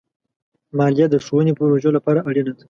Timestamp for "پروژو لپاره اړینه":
1.59-2.51